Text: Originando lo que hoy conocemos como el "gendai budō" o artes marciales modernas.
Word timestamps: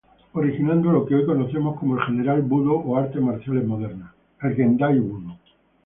Originando 0.33 0.91
lo 0.91 1.05
que 1.05 1.13
hoy 1.13 1.27
conocemos 1.27 1.77
como 1.79 1.93
el 1.95 2.03
"gendai 2.05 2.41
budō" 2.41 2.81
o 2.85 2.97
artes 2.97 3.21
marciales 3.21 3.67
modernas. 3.67 4.11